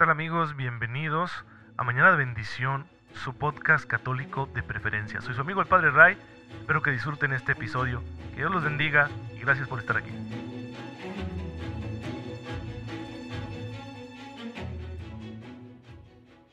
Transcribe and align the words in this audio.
tal 0.00 0.08
amigos? 0.08 0.56
Bienvenidos 0.56 1.30
a 1.76 1.84
Mañana 1.84 2.12
de 2.12 2.16
Bendición, 2.16 2.86
su 3.22 3.34
podcast 3.34 3.84
católico 3.84 4.48
de 4.54 4.62
preferencia. 4.62 5.20
Soy 5.20 5.34
su 5.34 5.42
amigo 5.42 5.60
el 5.60 5.66
Padre 5.66 5.90
Ray, 5.90 6.16
espero 6.58 6.80
que 6.80 6.90
disfruten 6.90 7.34
este 7.34 7.52
episodio, 7.52 8.02
que 8.30 8.36
Dios 8.36 8.50
los 8.50 8.64
bendiga 8.64 9.10
y 9.36 9.40
gracias 9.40 9.68
por 9.68 9.78
estar 9.78 9.98
aquí. 9.98 10.08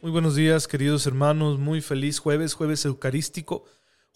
Muy 0.01 0.11
buenos 0.11 0.35
días 0.35 0.67
queridos 0.67 1.07
hermanos, 1.07 1.57
muy 1.57 1.79
feliz 1.79 2.19
jueves, 2.19 2.53
jueves 2.53 2.83
eucarístico, 2.83 3.63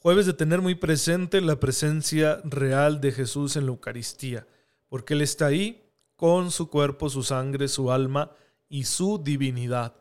jueves 0.02 0.26
de 0.26 0.34
tener 0.34 0.60
muy 0.60 0.76
presente 0.76 1.40
la 1.40 1.56
presencia 1.56 2.42
real 2.44 3.00
de 3.00 3.14
Jesús 3.14 3.56
en 3.56 3.68
la 3.68 3.72
Eucaristía, 3.72 4.46
porque 4.90 5.14
Él 5.14 5.22
está 5.22 5.46
ahí 5.46 5.90
con 6.18 6.52
su 6.52 6.70
cuerpo, 6.70 7.10
su 7.10 7.24
sangre, 7.24 7.70
su 7.70 7.94
alma, 7.94 8.32
y 8.72 8.86
su 8.86 9.20
divinidad. 9.22 9.94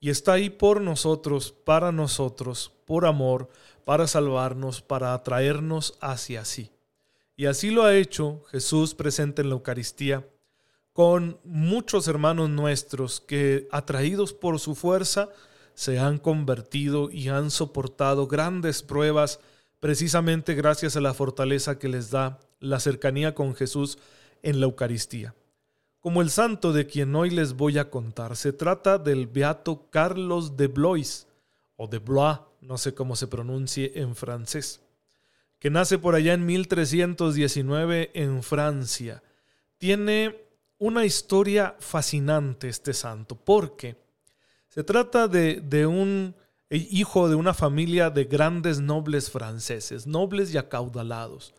Y 0.00 0.10
está 0.10 0.32
ahí 0.32 0.50
por 0.50 0.80
nosotros, 0.80 1.52
para 1.64 1.92
nosotros, 1.92 2.72
por 2.84 3.06
amor, 3.06 3.48
para 3.84 4.08
salvarnos, 4.08 4.82
para 4.82 5.14
atraernos 5.14 5.96
hacia 6.00 6.44
sí. 6.44 6.72
Y 7.36 7.46
así 7.46 7.70
lo 7.70 7.84
ha 7.84 7.94
hecho 7.94 8.42
Jesús 8.50 8.94
presente 8.94 9.42
en 9.42 9.48
la 9.48 9.54
Eucaristía 9.54 10.28
con 10.92 11.38
muchos 11.44 12.08
hermanos 12.08 12.50
nuestros 12.50 13.20
que, 13.20 13.68
atraídos 13.70 14.32
por 14.32 14.58
su 14.58 14.74
fuerza, 14.74 15.28
se 15.74 15.98
han 15.98 16.18
convertido 16.18 17.10
y 17.10 17.28
han 17.28 17.50
soportado 17.50 18.26
grandes 18.26 18.82
pruebas 18.82 19.38
precisamente 19.78 20.54
gracias 20.54 20.96
a 20.96 21.00
la 21.00 21.14
fortaleza 21.14 21.78
que 21.78 21.88
les 21.88 22.10
da 22.10 22.40
la 22.58 22.80
cercanía 22.80 23.34
con 23.34 23.54
Jesús 23.54 23.98
en 24.42 24.58
la 24.58 24.66
Eucaristía 24.66 25.34
como 26.06 26.22
el 26.22 26.30
santo 26.30 26.72
de 26.72 26.86
quien 26.86 27.16
hoy 27.16 27.30
les 27.30 27.54
voy 27.54 27.78
a 27.78 27.90
contar. 27.90 28.36
Se 28.36 28.52
trata 28.52 28.96
del 28.96 29.26
beato 29.26 29.90
Carlos 29.90 30.56
de 30.56 30.68
Blois, 30.68 31.26
o 31.74 31.88
de 31.88 31.98
Blois, 31.98 32.38
no 32.60 32.78
sé 32.78 32.94
cómo 32.94 33.16
se 33.16 33.26
pronuncie 33.26 33.90
en 33.96 34.14
francés, 34.14 34.82
que 35.58 35.68
nace 35.68 35.98
por 35.98 36.14
allá 36.14 36.34
en 36.34 36.46
1319 36.46 38.12
en 38.14 38.44
Francia. 38.44 39.20
Tiene 39.78 40.46
una 40.78 41.04
historia 41.04 41.74
fascinante 41.80 42.68
este 42.68 42.94
santo, 42.94 43.34
porque 43.34 43.96
se 44.68 44.84
trata 44.84 45.26
de, 45.26 45.60
de 45.60 45.86
un 45.86 46.36
hijo 46.70 47.28
de 47.28 47.34
una 47.34 47.52
familia 47.52 48.10
de 48.10 48.26
grandes 48.26 48.78
nobles 48.78 49.28
franceses, 49.28 50.06
nobles 50.06 50.54
y 50.54 50.58
acaudalados 50.58 51.52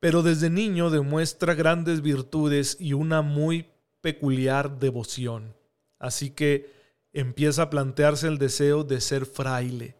pero 0.00 0.22
desde 0.22 0.48
niño 0.48 0.88
demuestra 0.88 1.54
grandes 1.54 2.00
virtudes 2.00 2.78
y 2.80 2.94
una 2.94 3.20
muy 3.20 3.66
peculiar 4.00 4.78
devoción. 4.78 5.54
Así 5.98 6.30
que 6.30 6.72
empieza 7.12 7.62
a 7.62 7.70
plantearse 7.70 8.26
el 8.28 8.38
deseo 8.38 8.84
de 8.84 9.00
ser 9.00 9.26
fraile. 9.26 9.96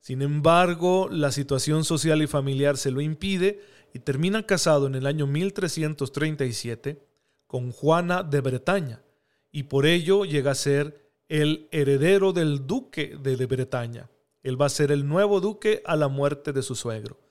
Sin 0.00 0.22
embargo, 0.22 1.08
la 1.10 1.32
situación 1.32 1.84
social 1.84 2.22
y 2.22 2.26
familiar 2.26 2.76
se 2.76 2.90
lo 2.90 3.00
impide 3.00 3.60
y 3.94 4.00
termina 4.00 4.46
casado 4.46 4.86
en 4.86 4.94
el 4.94 5.06
año 5.06 5.26
1337 5.26 7.06
con 7.46 7.70
Juana 7.70 8.22
de 8.22 8.40
Bretaña 8.40 9.02
y 9.50 9.64
por 9.64 9.86
ello 9.86 10.24
llega 10.24 10.52
a 10.52 10.56
ser 10.56 11.10
el 11.28 11.68
heredero 11.70 12.32
del 12.32 12.66
duque 12.66 13.16
de 13.22 13.46
Bretaña. 13.46 14.10
Él 14.42 14.60
va 14.60 14.66
a 14.66 14.70
ser 14.70 14.90
el 14.90 15.06
nuevo 15.06 15.40
duque 15.40 15.82
a 15.84 15.94
la 15.94 16.08
muerte 16.08 16.52
de 16.52 16.62
su 16.62 16.74
suegro 16.74 17.22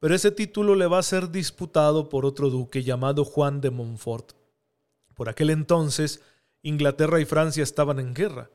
pero 0.00 0.14
ese 0.14 0.30
título 0.30 0.74
le 0.74 0.86
va 0.86 0.98
a 0.98 1.02
ser 1.02 1.30
disputado 1.30 2.08
por 2.08 2.24
otro 2.24 2.48
duque 2.48 2.82
llamado 2.82 3.24
Juan 3.24 3.60
de 3.60 3.70
Montfort. 3.70 4.32
Por 5.20 5.28
aquel 5.28 5.50
entonces, 5.50 6.22
Inglaterra 6.62 7.20
y 7.20 7.26
Francia 7.26 7.62
estaban 7.62 7.98
en 7.98 8.14
guerra. 8.14 8.48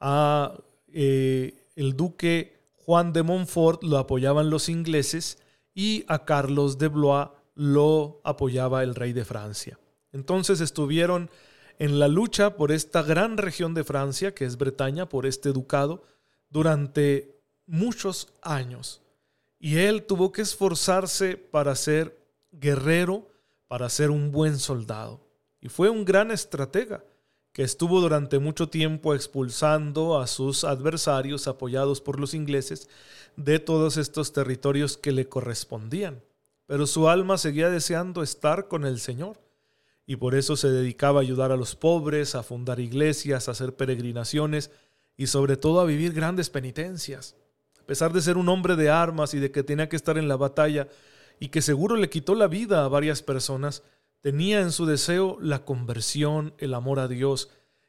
A 0.00 0.58
eh, 0.90 1.66
el 1.76 1.96
duque 1.96 2.62
Juan 2.76 3.12
de 3.12 3.22
Montfort 3.22 3.82
lo 3.82 3.98
apoyaban 3.98 4.48
los 4.48 4.70
ingleses 4.70 5.36
y 5.74 6.06
a 6.08 6.24
Carlos 6.24 6.78
de 6.78 6.88
Blois 6.88 7.28
lo 7.54 8.22
apoyaba 8.24 8.82
el 8.84 8.94
rey 8.94 9.12
de 9.12 9.26
Francia. 9.26 9.78
Entonces 10.10 10.62
estuvieron 10.62 11.28
en 11.78 11.98
la 11.98 12.08
lucha 12.08 12.56
por 12.56 12.72
esta 12.72 13.02
gran 13.02 13.36
región 13.36 13.74
de 13.74 13.84
Francia, 13.84 14.34
que 14.34 14.46
es 14.46 14.56
Bretaña, 14.56 15.10
por 15.10 15.26
este 15.26 15.52
ducado, 15.52 16.04
durante 16.48 17.38
muchos 17.66 18.32
años. 18.40 19.02
Y 19.58 19.76
él 19.76 20.04
tuvo 20.04 20.32
que 20.32 20.40
esforzarse 20.40 21.36
para 21.36 21.76
ser 21.76 22.18
guerrero, 22.50 23.28
para 23.66 23.90
ser 23.90 24.10
un 24.10 24.32
buen 24.32 24.58
soldado. 24.58 25.27
Y 25.60 25.68
fue 25.68 25.90
un 25.90 26.04
gran 26.04 26.30
estratega 26.30 27.04
que 27.52 27.62
estuvo 27.62 28.00
durante 28.00 28.38
mucho 28.38 28.68
tiempo 28.68 29.14
expulsando 29.14 30.20
a 30.20 30.26
sus 30.26 30.64
adversarios 30.64 31.48
apoyados 31.48 32.00
por 32.00 32.20
los 32.20 32.34
ingleses 32.34 32.88
de 33.36 33.58
todos 33.58 33.96
estos 33.96 34.32
territorios 34.32 34.96
que 34.96 35.12
le 35.12 35.28
correspondían. 35.28 36.22
Pero 36.66 36.86
su 36.86 37.08
alma 37.08 37.38
seguía 37.38 37.70
deseando 37.70 38.22
estar 38.22 38.68
con 38.68 38.84
el 38.84 39.00
Señor 39.00 39.40
y 40.06 40.16
por 40.16 40.34
eso 40.34 40.56
se 40.56 40.70
dedicaba 40.70 41.20
a 41.20 41.22
ayudar 41.22 41.52
a 41.52 41.56
los 41.56 41.74
pobres, 41.74 42.34
a 42.34 42.42
fundar 42.42 42.80
iglesias, 42.80 43.48
a 43.48 43.52
hacer 43.52 43.74
peregrinaciones 43.74 44.70
y 45.16 45.26
sobre 45.26 45.56
todo 45.56 45.80
a 45.80 45.84
vivir 45.84 46.12
grandes 46.12 46.50
penitencias 46.50 47.34
pesar 47.88 48.12
de 48.12 48.20
ser 48.20 48.36
un 48.36 48.50
hombre 48.50 48.76
de 48.76 48.90
armas 48.90 49.32
y 49.32 49.38
de 49.38 49.50
que 49.50 49.62
tenía 49.62 49.88
que 49.88 49.96
estar 49.96 50.18
en 50.18 50.28
la 50.28 50.36
batalla 50.36 50.88
y 51.40 51.48
que 51.48 51.62
seguro 51.62 51.96
le 51.96 52.10
quitó 52.10 52.34
la 52.34 52.46
vida 52.46 52.84
a 52.84 52.88
varias 52.88 53.22
personas, 53.22 53.82
tenía 54.28 54.60
en 54.60 54.72
su 54.72 54.84
deseo 54.84 55.38
la 55.40 55.64
conversión, 55.64 56.52
el 56.58 56.74
amor 56.74 56.98
a 56.98 57.08
Dios, 57.08 57.48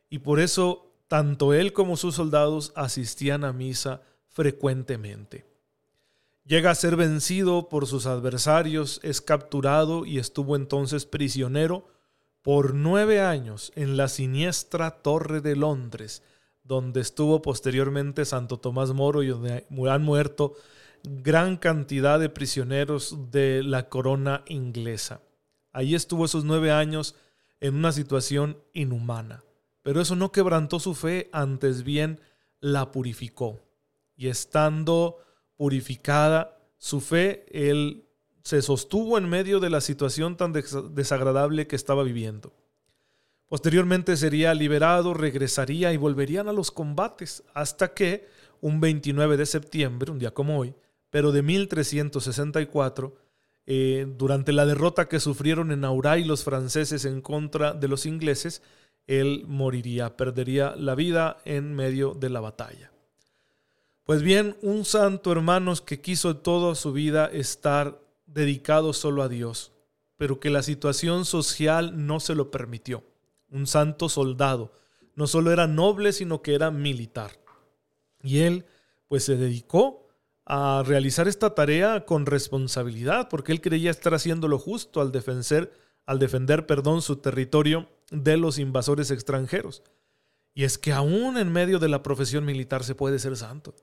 y 0.09 0.19
por 0.19 0.39
eso 0.39 0.89
tanto 1.09 1.53
él 1.53 1.73
como 1.73 1.97
sus 1.97 2.15
soldados 2.15 2.71
asistían 2.77 3.43
a 3.43 3.51
misa 3.51 4.03
frecuentemente. 4.29 5.45
Llega 6.45 6.71
a 6.71 6.75
ser 6.75 6.95
vencido 6.95 7.67
por 7.67 7.87
sus 7.87 8.05
adversarios, 8.05 9.01
es 9.03 9.19
capturado 9.19 10.05
y 10.05 10.17
estuvo 10.17 10.55
entonces 10.55 11.05
prisionero 11.05 11.89
por 12.41 12.73
nueve 12.73 13.19
años 13.19 13.73
en 13.75 13.97
la 13.97 14.07
siniestra 14.07 14.91
Torre 14.91 15.41
de 15.41 15.57
Londres, 15.57 16.23
donde 16.63 17.01
estuvo 17.01 17.41
posteriormente 17.41 18.23
Santo 18.23 18.61
Tomás 18.61 18.93
Moro 18.93 19.23
y 19.23 19.27
donde 19.27 19.65
han 19.89 20.03
muerto 20.03 20.53
gran 21.03 21.57
cantidad 21.57 22.17
de 22.17 22.29
prisioneros 22.29 23.29
de 23.29 23.61
la 23.61 23.89
corona 23.89 24.45
inglesa. 24.47 25.19
Allí 25.71 25.95
estuvo 25.95 26.25
esos 26.25 26.43
nueve 26.43 26.71
años 26.71 27.15
en 27.59 27.75
una 27.75 27.91
situación 27.91 28.57
inhumana. 28.73 29.43
Pero 29.81 30.01
eso 30.01 30.15
no 30.15 30.31
quebrantó 30.31 30.79
su 30.79 30.95
fe, 30.95 31.29
antes 31.31 31.83
bien 31.83 32.19
la 32.59 32.91
purificó. 32.91 33.59
Y 34.15 34.27
estando 34.27 35.17
purificada 35.55 36.57
su 36.77 37.01
fe, 37.01 37.45
él 37.51 38.05
se 38.43 38.61
sostuvo 38.61 39.17
en 39.17 39.29
medio 39.29 39.59
de 39.59 39.69
la 39.69 39.81
situación 39.81 40.37
tan 40.37 40.53
desagradable 40.53 41.67
que 41.67 41.75
estaba 41.75 42.03
viviendo. 42.03 42.53
Posteriormente 43.47 44.15
sería 44.15 44.53
liberado, 44.53 45.13
regresaría 45.13 45.91
y 45.91 45.97
volverían 45.97 46.47
a 46.47 46.53
los 46.53 46.71
combates 46.71 47.43
hasta 47.53 47.93
que, 47.93 48.27
un 48.61 48.79
29 48.79 49.37
de 49.37 49.45
septiembre, 49.45 50.11
un 50.11 50.19
día 50.19 50.33
como 50.33 50.59
hoy, 50.59 50.75
pero 51.09 51.31
de 51.31 51.41
1364, 51.41 53.15
eh, 53.71 54.07
durante 54.17 54.51
la 54.51 54.65
derrota 54.65 55.07
que 55.07 55.19
sufrieron 55.19 55.71
en 55.71 55.85
Auray 55.85 56.23
los 56.23 56.43
franceses 56.43 57.05
en 57.05 57.21
contra 57.21 57.73
de 57.73 57.87
los 57.87 58.07
ingleses, 58.07 58.63
él 59.05 59.43
moriría, 59.47 60.17
perdería 60.17 60.75
la 60.75 60.95
vida 60.95 61.37
en 61.45 61.75
medio 61.75 62.15
de 62.15 62.31
la 62.31 62.39
batalla. 62.39 62.91
Pues 64.05 64.23
bien, 64.23 64.57
un 64.63 64.85
santo, 64.85 65.31
hermanos, 65.31 65.81
que 65.81 66.01
quiso 66.01 66.37
toda 66.37 66.73
su 66.73 66.93
vida 66.93 67.27
estar 67.27 68.01
dedicado 68.25 68.91
solo 68.91 69.21
a 69.21 69.29
Dios, 69.29 69.71
pero 70.17 70.39
que 70.39 70.49
la 70.49 70.63
situación 70.63 71.25
social 71.25 72.07
no 72.07 72.19
se 72.19 72.33
lo 72.33 72.49
permitió 72.49 73.03
un 73.51 73.67
santo 73.67 74.09
soldado. 74.09 74.71
No 75.13 75.27
solo 75.27 75.51
era 75.51 75.67
noble, 75.67 76.11
sino 76.11 76.41
que 76.41 76.55
era 76.55 76.71
militar. 76.71 77.31
Y 78.23 78.39
él 78.39 78.65
pues 79.07 79.25
se 79.25 79.37
dedicó 79.37 80.08
a 80.51 80.81
realizar 80.83 81.27
esta 81.27 81.53
tarea 81.53 82.05
con 82.05 82.25
responsabilidad, 82.25 83.29
porque 83.29 83.51
él 83.51 83.61
creía 83.61 83.91
estar 83.91 84.15
haciendo 84.15 84.47
lo 84.47 84.57
justo 84.57 84.99
al 84.99 85.11
defender, 85.11 85.71
al 86.07 86.17
defender 86.17 86.65
perdón, 86.65 87.03
su 87.03 87.17
territorio 87.17 87.87
de 88.09 88.35
los 88.35 88.57
invasores 88.57 89.11
extranjeros. 89.11 89.83
Y 90.55 90.63
es 90.63 90.79
que 90.79 90.91
aún 90.91 91.37
en 91.37 91.51
medio 91.51 91.77
de 91.77 91.87
la 91.87 92.01
profesión 92.01 92.45
militar 92.45 92.83
se 92.83 92.95
puede 92.95 93.19
ser 93.19 93.37
santo. 93.37 93.75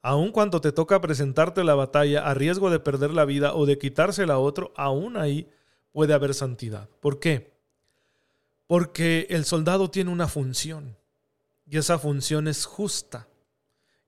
Aun 0.00 0.32
cuando 0.32 0.62
te 0.62 0.72
toca 0.72 1.02
presentarte 1.02 1.62
la 1.64 1.74
batalla 1.74 2.26
a 2.26 2.32
riesgo 2.32 2.70
de 2.70 2.80
perder 2.80 3.10
la 3.10 3.26
vida 3.26 3.54
o 3.54 3.66
de 3.66 3.76
quitársela 3.76 4.34
a 4.34 4.38
otro, 4.38 4.72
aún 4.74 5.18
ahí 5.18 5.50
puede 5.92 6.14
haber 6.14 6.32
santidad. 6.32 6.88
¿Por 7.00 7.20
qué? 7.20 7.52
Porque 8.66 9.26
el 9.28 9.44
soldado 9.44 9.90
tiene 9.90 10.10
una 10.10 10.28
función 10.28 10.96
y 11.66 11.76
esa 11.76 11.98
función 11.98 12.48
es 12.48 12.64
justa. 12.64 13.28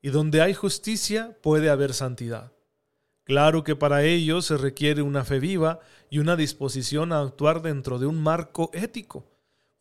Y 0.00 0.10
donde 0.10 0.42
hay 0.42 0.54
justicia 0.54 1.36
puede 1.42 1.70
haber 1.70 1.94
santidad. 1.94 2.52
Claro 3.24 3.64
que 3.64 3.76
para 3.76 4.04
ello 4.04 4.40
se 4.40 4.56
requiere 4.56 5.02
una 5.02 5.24
fe 5.24 5.38
viva 5.38 5.80
y 6.08 6.18
una 6.18 6.36
disposición 6.36 7.12
a 7.12 7.20
actuar 7.20 7.62
dentro 7.62 7.98
de 7.98 8.06
un 8.06 8.22
marco 8.22 8.70
ético, 8.72 9.26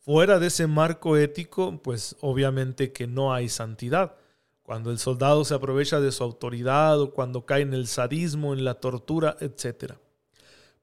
Fuera 0.08 0.38
de 0.38 0.46
ese 0.46 0.66
marco 0.66 1.18
ético, 1.18 1.82
pues 1.82 2.16
obviamente 2.22 2.92
que 2.92 3.06
no 3.06 3.34
hay 3.34 3.50
santidad. 3.50 4.14
Cuando 4.62 4.90
el 4.90 4.98
soldado 4.98 5.44
se 5.44 5.52
aprovecha 5.52 6.00
de 6.00 6.12
su 6.12 6.24
autoridad 6.24 6.98
o 6.98 7.12
cuando 7.12 7.44
cae 7.44 7.60
en 7.60 7.74
el 7.74 7.86
sadismo, 7.86 8.54
en 8.54 8.64
la 8.64 8.80
tortura, 8.80 9.36
etc. 9.40 9.96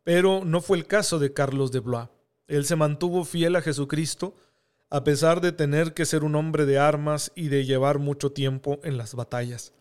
Pero 0.03 0.45
no 0.45 0.61
fue 0.61 0.77
el 0.77 0.85
caso 0.85 1.17
de 1.17 1.33
Carlos 1.33 1.71
de 1.71 1.79
Blois. 1.79 2.07
Él 2.47 2.65
se 2.65 2.75
mantuvo 2.75 3.25
fiel 3.25 3.55
a 3.55 3.63
Jesucristo 3.63 4.35
a 4.89 5.03
pesar 5.03 5.41
de 5.41 5.51
tener 5.51 5.93
que 5.93 6.05
ser 6.05 6.23
un 6.23 6.35
hombre 6.35 6.65
de 6.65 6.77
armas 6.77 7.31
y 7.35 7.47
de 7.47 7.65
llevar 7.65 7.99
mucho 7.99 8.31
tiempo 8.31 8.79
en 8.83 8.97
las 8.97 9.15
batallas. 9.15 9.73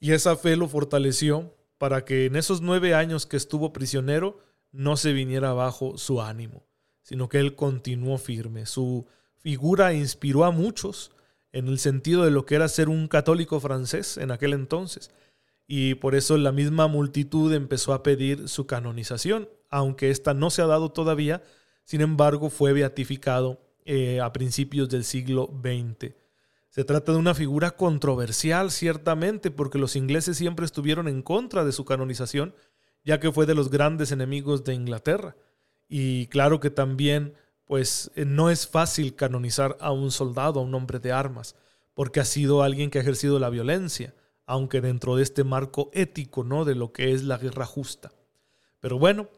Y 0.00 0.12
esa 0.12 0.36
fe 0.36 0.56
lo 0.56 0.68
fortaleció 0.68 1.54
para 1.78 2.04
que 2.04 2.26
en 2.26 2.36
esos 2.36 2.60
nueve 2.60 2.94
años 2.94 3.26
que 3.26 3.36
estuvo 3.36 3.72
prisionero 3.72 4.38
no 4.72 4.96
se 4.96 5.12
viniera 5.12 5.50
abajo 5.50 5.96
su 5.98 6.20
ánimo, 6.20 6.64
sino 7.02 7.28
que 7.28 7.38
él 7.38 7.54
continuó 7.54 8.18
firme. 8.18 8.66
Su 8.66 9.06
figura 9.36 9.92
inspiró 9.92 10.44
a 10.44 10.50
muchos 10.50 11.12
en 11.52 11.68
el 11.68 11.78
sentido 11.78 12.24
de 12.24 12.30
lo 12.30 12.46
que 12.46 12.54
era 12.54 12.68
ser 12.68 12.88
un 12.88 13.08
católico 13.08 13.60
francés 13.60 14.16
en 14.16 14.30
aquel 14.30 14.54
entonces. 14.54 15.10
Y 15.66 15.94
por 15.94 16.14
eso 16.14 16.36
la 16.36 16.52
misma 16.52 16.88
multitud 16.88 17.52
empezó 17.52 17.92
a 17.92 18.02
pedir 18.02 18.48
su 18.48 18.66
canonización, 18.66 19.48
aunque 19.70 20.10
esta 20.10 20.34
no 20.34 20.50
se 20.50 20.62
ha 20.62 20.66
dado 20.66 20.90
todavía, 20.90 21.42
sin 21.84 22.00
embargo 22.00 22.50
fue 22.50 22.72
beatificado 22.72 23.60
eh, 23.84 24.20
a 24.20 24.32
principios 24.32 24.88
del 24.88 25.04
siglo 25.04 25.52
XX. 25.62 26.14
Se 26.68 26.84
trata 26.84 27.12
de 27.12 27.18
una 27.18 27.34
figura 27.34 27.72
controversial, 27.72 28.70
ciertamente, 28.70 29.50
porque 29.50 29.78
los 29.78 29.94
ingleses 29.94 30.38
siempre 30.38 30.64
estuvieron 30.64 31.06
en 31.06 31.20
contra 31.20 31.64
de 31.64 31.72
su 31.72 31.84
canonización, 31.84 32.54
ya 33.04 33.20
que 33.20 33.30
fue 33.30 33.44
de 33.44 33.54
los 33.54 33.70
grandes 33.70 34.10
enemigos 34.10 34.64
de 34.64 34.74
Inglaterra. 34.74 35.36
Y 35.88 36.28
claro 36.28 36.60
que 36.60 36.70
también, 36.70 37.34
pues, 37.66 38.10
eh, 38.14 38.24
no 38.24 38.48
es 38.48 38.66
fácil 38.66 39.14
canonizar 39.14 39.76
a 39.80 39.92
un 39.92 40.10
soldado, 40.10 40.60
a 40.60 40.62
un 40.62 40.74
hombre 40.74 40.98
de 40.98 41.12
armas, 41.12 41.56
porque 41.92 42.20
ha 42.20 42.24
sido 42.24 42.62
alguien 42.62 42.88
que 42.88 42.98
ha 42.98 43.02
ejercido 43.02 43.38
la 43.38 43.50
violencia, 43.50 44.14
aunque 44.46 44.80
dentro 44.80 45.16
de 45.16 45.24
este 45.24 45.44
marco 45.44 45.90
ético, 45.92 46.42
¿no? 46.44 46.64
De 46.64 46.74
lo 46.74 46.92
que 46.92 47.12
es 47.12 47.22
la 47.22 47.36
guerra 47.36 47.66
justa. 47.66 48.12
Pero 48.80 48.98
bueno, 48.98 49.28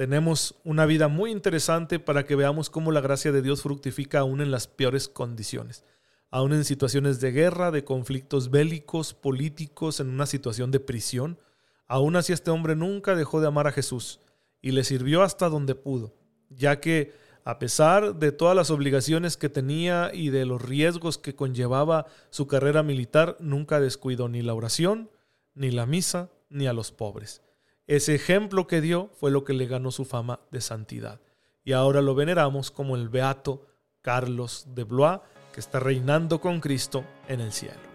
tenemos 0.00 0.54
una 0.64 0.86
vida 0.86 1.08
muy 1.08 1.30
interesante 1.30 1.98
para 1.98 2.24
que 2.24 2.34
veamos 2.34 2.70
cómo 2.70 2.90
la 2.90 3.02
gracia 3.02 3.32
de 3.32 3.42
Dios 3.42 3.60
fructifica 3.60 4.20
aún 4.20 4.40
en 4.40 4.50
las 4.50 4.66
peores 4.66 5.08
condiciones, 5.08 5.84
aún 6.30 6.54
en 6.54 6.64
situaciones 6.64 7.20
de 7.20 7.32
guerra, 7.32 7.70
de 7.70 7.84
conflictos 7.84 8.50
bélicos, 8.50 9.12
políticos, 9.12 10.00
en 10.00 10.08
una 10.08 10.24
situación 10.24 10.70
de 10.70 10.80
prisión. 10.80 11.38
Aún 11.86 12.16
así 12.16 12.32
este 12.32 12.50
hombre 12.50 12.76
nunca 12.76 13.14
dejó 13.14 13.42
de 13.42 13.48
amar 13.48 13.66
a 13.66 13.72
Jesús 13.72 14.20
y 14.62 14.70
le 14.70 14.84
sirvió 14.84 15.22
hasta 15.22 15.50
donde 15.50 15.74
pudo, 15.74 16.14
ya 16.48 16.80
que 16.80 17.12
a 17.44 17.58
pesar 17.58 18.14
de 18.14 18.32
todas 18.32 18.56
las 18.56 18.70
obligaciones 18.70 19.36
que 19.36 19.50
tenía 19.50 20.12
y 20.14 20.30
de 20.30 20.46
los 20.46 20.62
riesgos 20.62 21.18
que 21.18 21.34
conllevaba 21.34 22.06
su 22.30 22.46
carrera 22.46 22.82
militar, 22.82 23.36
nunca 23.38 23.80
descuidó 23.80 24.30
ni 24.30 24.40
la 24.40 24.54
oración, 24.54 25.10
ni 25.54 25.70
la 25.70 25.84
misa, 25.84 26.30
ni 26.48 26.66
a 26.66 26.72
los 26.72 26.90
pobres. 26.90 27.42
Ese 27.86 28.14
ejemplo 28.14 28.66
que 28.66 28.80
dio 28.80 29.10
fue 29.14 29.30
lo 29.30 29.44
que 29.44 29.52
le 29.52 29.66
ganó 29.66 29.90
su 29.90 30.04
fama 30.04 30.40
de 30.50 30.60
santidad. 30.60 31.20
Y 31.64 31.72
ahora 31.72 32.02
lo 32.02 32.14
veneramos 32.14 32.70
como 32.70 32.96
el 32.96 33.08
beato 33.08 33.66
Carlos 34.02 34.66
de 34.74 34.84
Blois, 34.84 35.20
que 35.52 35.60
está 35.60 35.80
reinando 35.80 36.40
con 36.40 36.60
Cristo 36.60 37.04
en 37.28 37.40
el 37.40 37.52
cielo. 37.52 37.90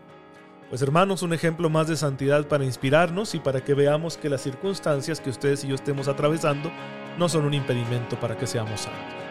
Pues 0.70 0.82
hermanos, 0.82 1.22
un 1.22 1.34
ejemplo 1.34 1.70
más 1.70 1.88
de 1.88 1.96
santidad 1.96 2.48
para 2.48 2.66
inspirarnos 2.66 3.36
y 3.36 3.40
para 3.40 3.64
que 3.64 3.74
veamos 3.74 4.18
que 4.18 4.30
las 4.30 4.42
circunstancias 4.42 5.22
que 5.22 5.30
ustedes 5.30 5.64
y 5.64 5.68
yo 5.68 5.76
estemos 5.76 6.08
atravesando 6.08 6.72
no 7.18 7.30
son 7.30 7.46
un 7.46 7.54
impedimento 7.54 8.20
para 8.20 8.36
que 8.38 8.48
seamos 8.48 8.82
santos. 8.82 9.25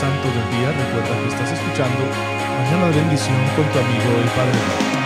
Santo 0.00 0.28
del 0.28 0.58
día. 0.58 0.72
Recuerda 0.72 1.20
que 1.20 1.28
estás 1.28 1.52
escuchando 1.52 2.00
Mañana 2.56 2.86
de 2.86 3.00
Bendición 3.00 3.36
con 3.54 3.66
tu 3.70 3.78
amigo 3.78 4.18
el 4.18 4.30
Padre. 4.30 4.99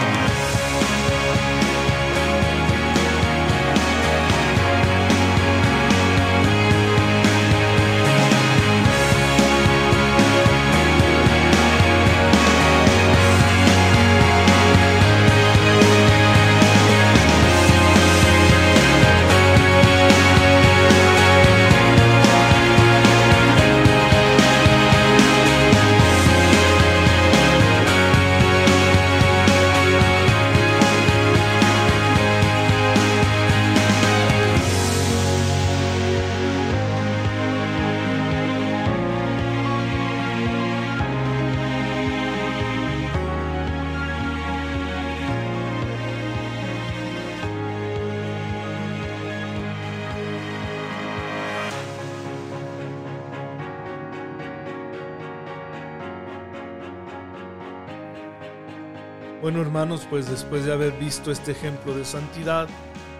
Bueno 59.45 59.61
hermanos, 59.61 60.07
pues 60.09 60.31
después 60.31 60.65
de 60.65 60.73
haber 60.73 60.95
visto 60.99 61.31
este 61.31 61.53
ejemplo 61.53 61.95
de 61.95 62.07
santidad, 62.07 62.67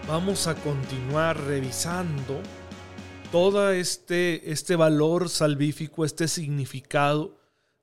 vamos 0.07 0.47
a 0.47 0.55
continuar 0.55 1.39
revisando 1.39 2.41
todo 3.31 3.69
este, 3.69 4.51
este 4.51 4.75
valor 4.75 5.29
salvífico, 5.29 6.03
este 6.03 6.27
significado 6.27 7.37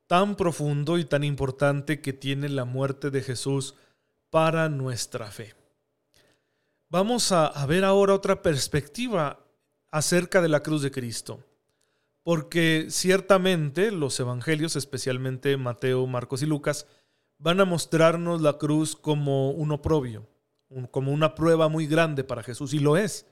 tan 0.08 0.34
profundo 0.34 0.98
y 0.98 1.04
tan 1.04 1.22
importante 1.22 2.00
que 2.00 2.12
tiene 2.12 2.48
la 2.48 2.64
muerte 2.64 3.12
de 3.12 3.22
Jesús 3.22 3.76
para 4.28 4.68
nuestra 4.68 5.30
fe. 5.30 5.54
Vamos 6.88 7.30
a, 7.30 7.46
a 7.46 7.64
ver 7.66 7.84
ahora 7.84 8.12
otra 8.12 8.42
perspectiva 8.42 9.38
acerca 9.92 10.42
de 10.42 10.48
la 10.48 10.64
cruz 10.64 10.82
de 10.82 10.90
Cristo. 10.90 11.38
Porque 12.24 12.86
ciertamente 12.88 13.92
los 13.92 14.18
evangelios, 14.18 14.74
especialmente 14.74 15.56
Mateo, 15.56 16.08
Marcos 16.08 16.42
y 16.42 16.46
Lucas, 16.46 16.88
van 17.42 17.60
a 17.60 17.64
mostrarnos 17.64 18.40
la 18.40 18.56
cruz 18.56 18.94
como 18.94 19.50
un 19.50 19.72
oprobio, 19.72 20.28
como 20.92 21.10
una 21.10 21.34
prueba 21.34 21.68
muy 21.68 21.88
grande 21.88 22.22
para 22.22 22.44
Jesús, 22.44 22.72
y 22.72 22.78
lo 22.78 22.96
es. 22.96 23.26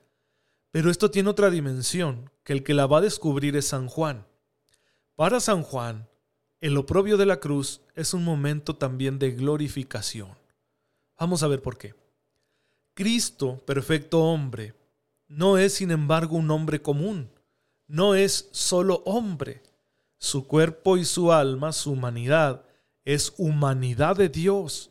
Pero 0.72 0.90
esto 0.90 1.12
tiene 1.12 1.30
otra 1.30 1.48
dimensión, 1.48 2.28
que 2.42 2.52
el 2.52 2.64
que 2.64 2.74
la 2.74 2.86
va 2.86 2.98
a 2.98 3.02
descubrir 3.02 3.56
es 3.56 3.68
San 3.68 3.86
Juan. 3.86 4.26
Para 5.14 5.38
San 5.38 5.62
Juan, 5.62 6.08
el 6.60 6.76
oprobio 6.76 7.16
de 7.16 7.26
la 7.26 7.38
cruz 7.38 7.82
es 7.94 8.12
un 8.12 8.24
momento 8.24 8.74
también 8.74 9.20
de 9.20 9.30
glorificación. 9.30 10.36
Vamos 11.16 11.44
a 11.44 11.48
ver 11.48 11.62
por 11.62 11.78
qué. 11.78 11.94
Cristo, 12.94 13.62
perfecto 13.64 14.24
hombre, 14.24 14.74
no 15.28 15.56
es 15.56 15.74
sin 15.74 15.92
embargo 15.92 16.36
un 16.36 16.50
hombre 16.50 16.82
común, 16.82 17.30
no 17.86 18.16
es 18.16 18.48
solo 18.50 19.02
hombre. 19.04 19.62
Su 20.18 20.48
cuerpo 20.48 20.96
y 20.96 21.04
su 21.04 21.32
alma, 21.32 21.72
su 21.72 21.92
humanidad, 21.92 22.64
es 23.14 23.34
humanidad 23.38 24.14
de 24.14 24.28
Dios. 24.28 24.88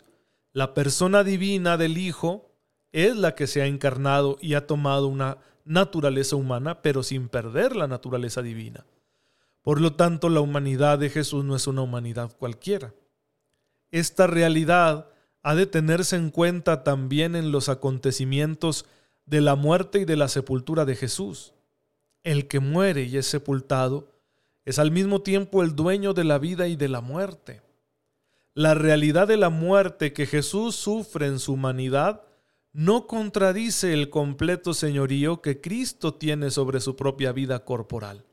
La 0.51 0.73
persona 0.73 1.23
divina 1.23 1.77
del 1.77 1.97
Hijo 1.97 2.51
es 2.91 3.15
la 3.15 3.33
que 3.33 3.47
se 3.47 3.61
ha 3.61 3.65
encarnado 3.65 4.37
y 4.41 4.55
ha 4.55 4.67
tomado 4.67 5.07
una 5.07 5.37
naturaleza 5.63 6.35
humana, 6.35 6.81
pero 6.81 7.01
sin 7.01 7.29
perder 7.29 7.77
la 7.77 7.87
naturaleza 7.87 8.41
divina. 8.41 8.85
Por 9.61 9.79
lo 9.79 9.93
tanto, 9.93 10.27
la 10.27 10.41
humanidad 10.41 10.99
de 10.99 11.09
Jesús 11.09 11.45
no 11.45 11.55
es 11.55 11.65
una 11.67 11.81
humanidad 11.81 12.35
cualquiera. 12.37 12.93
Esta 13.89 14.27
realidad 14.27 15.07
ha 15.41 15.55
de 15.55 15.65
tenerse 15.65 16.17
en 16.17 16.29
cuenta 16.29 16.83
también 16.83 17.37
en 17.37 17.53
los 17.53 17.69
acontecimientos 17.69 18.85
de 19.25 19.39
la 19.39 19.55
muerte 19.55 19.99
y 19.99 20.05
de 20.05 20.17
la 20.17 20.27
sepultura 20.27 20.83
de 20.83 20.97
Jesús. 20.97 21.53
El 22.23 22.49
que 22.49 22.59
muere 22.59 23.03
y 23.03 23.15
es 23.15 23.27
sepultado 23.27 24.11
es 24.65 24.77
al 24.77 24.91
mismo 24.91 25.21
tiempo 25.21 25.63
el 25.63 25.73
dueño 25.73 26.13
de 26.13 26.25
la 26.25 26.37
vida 26.37 26.67
y 26.67 26.75
de 26.75 26.89
la 26.89 26.99
muerte. 26.99 27.61
La 28.59 28.73
realidad 28.73 29.25
de 29.29 29.37
la 29.37 29.49
muerte 29.49 30.11
que 30.11 30.25
Jesús 30.25 30.75
sufre 30.75 31.27
en 31.27 31.39
su 31.39 31.53
humanidad 31.53 32.23
no 32.73 33.07
contradice 33.07 33.93
el 33.93 34.09
completo 34.09 34.73
señorío 34.73 35.41
que 35.41 35.61
Cristo 35.61 36.15
tiene 36.15 36.51
sobre 36.51 36.81
su 36.81 36.97
propia 36.97 37.31
vida 37.31 37.63
corporal. 37.63 38.25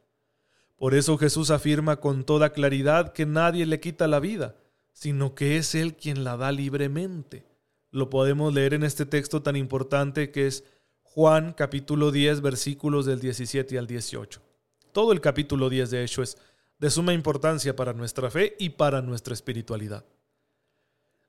Por 0.74 0.96
eso 0.96 1.16
Jesús 1.16 1.52
afirma 1.52 2.00
con 2.00 2.24
toda 2.24 2.52
claridad 2.52 3.12
que 3.12 3.24
nadie 3.24 3.66
le 3.66 3.78
quita 3.78 4.08
la 4.08 4.18
vida, 4.18 4.56
sino 4.92 5.36
que 5.36 5.58
es 5.58 5.76
Él 5.76 5.94
quien 5.94 6.24
la 6.24 6.36
da 6.36 6.50
libremente. 6.50 7.46
Lo 7.92 8.10
podemos 8.10 8.52
leer 8.52 8.74
en 8.74 8.82
este 8.82 9.06
texto 9.06 9.42
tan 9.42 9.54
importante 9.54 10.32
que 10.32 10.48
es 10.48 10.64
Juan 11.02 11.52
capítulo 11.52 12.10
10 12.10 12.40
versículos 12.40 13.06
del 13.06 13.20
17 13.20 13.78
al 13.78 13.86
18. 13.86 14.42
Todo 14.90 15.12
el 15.12 15.20
capítulo 15.20 15.70
10 15.70 15.88
de 15.88 16.02
hecho 16.02 16.20
es 16.24 16.36
de 16.80 16.90
suma 16.90 17.12
importancia 17.12 17.76
para 17.76 17.92
nuestra 17.92 18.28
fe 18.28 18.56
y 18.58 18.70
para 18.70 19.02
nuestra 19.02 19.32
espiritualidad. 19.32 20.04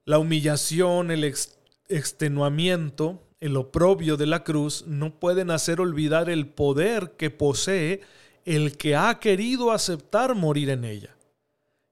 La 0.08 0.20
humillación, 0.20 1.12
el 1.12 1.26
extenuamiento, 1.90 3.28
el 3.42 3.58
oprobio 3.58 4.16
de 4.16 4.26
la 4.26 4.46
cruz 4.46 4.86
no 4.88 5.20
pueden 5.20 5.52
hacer 5.52 5.82
olvidar 5.82 6.30
el 6.30 6.48
poder 6.48 7.18
que 7.18 7.30
posee 7.30 8.00
el 8.46 8.78
que 8.78 8.96
ha 8.96 9.20
querido 9.20 9.74
aceptar 9.74 10.34
morir 10.34 10.70
en 10.70 10.86
ella. 10.86 11.18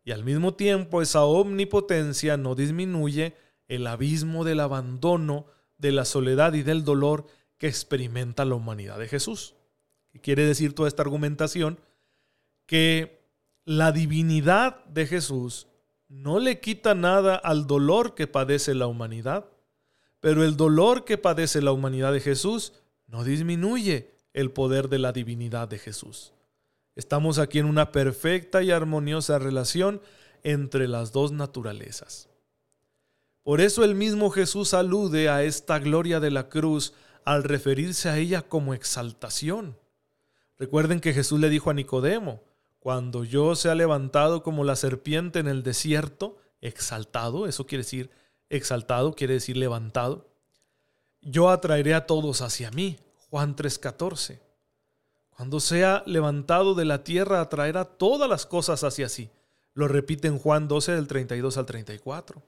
Y 0.06 0.12
al 0.12 0.24
mismo 0.24 0.54
tiempo 0.54 1.02
esa 1.02 1.26
omnipotencia 1.26 2.38
no 2.38 2.56
disminuye 2.56 3.36
el 3.68 3.86
abismo 3.86 4.46
del 4.46 4.62
abandono, 4.62 5.48
de 5.78 5.92
la 5.92 6.06
soledad 6.06 6.54
y 6.54 6.64
del 6.64 6.86
dolor 6.86 7.28
que 7.58 7.68
experimenta 7.68 8.46
la 8.46 8.56
humanidad 8.56 8.98
de 8.98 9.10
Jesús. 9.10 9.56
¿Qué 10.14 10.22
quiere 10.22 10.46
decir 10.46 10.72
toda 10.72 10.88
esta 10.88 11.02
argumentación? 11.02 11.82
Que 12.66 13.28
la 13.66 13.92
divinidad 13.92 14.86
de 14.86 15.06
Jesús 15.06 15.68
no 16.08 16.40
le 16.40 16.60
quita 16.60 16.96
nada 16.96 17.36
al 17.36 17.68
dolor 17.68 18.16
que 18.16 18.28
padece 18.28 18.76
la 18.76 18.88
humanidad, 18.88 19.46
pero 20.20 20.44
el 20.44 20.58
dolor 20.58 21.06
que 21.06 21.18
padece 21.18 21.62
la 21.62 21.72
humanidad 21.72 22.14
de 22.14 22.20
Jesús 22.20 22.74
no 23.08 23.24
disminuye 23.24 24.12
el 24.34 24.52
poder 24.52 24.90
de 24.90 25.00
la 25.00 25.12
divinidad 25.12 25.68
de 25.68 25.80
Jesús. 25.80 26.34
Estamos 26.96 27.40
aquí 27.40 27.60
en 27.60 27.66
una 27.66 27.92
perfecta 27.92 28.64
y 28.64 28.72
armoniosa 28.72 29.40
relación 29.40 30.02
entre 30.44 30.88
las 30.88 31.12
dos 31.12 31.32
naturalezas. 31.32 32.30
Por 33.44 33.62
eso 33.62 33.84
el 33.84 33.96
mismo 33.96 34.32
Jesús 34.32 34.74
alude 34.74 35.30
a 35.30 35.44
esta 35.44 35.80
gloria 35.80 36.20
de 36.20 36.32
la 36.32 36.50
cruz 36.50 36.94
al 37.26 37.44
referirse 37.44 38.10
a 38.10 38.18
ella 38.18 38.42
como 38.42 38.74
exaltación. 38.74 39.78
Recuerden 40.58 41.00
que 41.00 41.14
Jesús 41.14 41.40
le 41.40 41.50
dijo 41.50 41.70
a 41.70 41.74
Nicodemo, 41.74 42.42
cuando 42.86 43.24
yo 43.24 43.56
sea 43.56 43.74
levantado 43.74 44.44
como 44.44 44.64
la 44.64 44.76
serpiente 44.76 45.40
en 45.40 45.48
el 45.48 45.64
desierto, 45.64 46.38
exaltado, 46.62 47.48
eso 47.48 47.66
quiere 47.66 47.84
decir 47.84 48.12
exaltado, 48.48 49.16
quiere 49.16 49.34
decir 49.34 49.58
levantado, 49.58 50.30
yo 51.20 51.50
atraeré 51.50 51.96
a 51.96 52.06
todos 52.06 52.42
hacia 52.42 52.70
mí. 52.70 53.00
Juan 53.32 53.56
3:14. 53.56 54.40
Cuando 55.32 55.60
sea 55.60 56.04
levantado 56.06 56.76
de 56.76 56.86
la 56.86 57.04
tierra, 57.04 57.42
atraerá 57.42 57.86
todas 57.86 58.30
las 58.30 58.46
cosas 58.46 58.84
hacia 58.84 59.10
sí. 59.10 59.32
Lo 59.74 59.88
repite 59.88 60.28
en 60.28 60.38
Juan 60.38 60.68
12 60.68 60.92
del 60.92 61.08
32 61.08 61.58
al 61.58 61.66
34. 61.66 62.44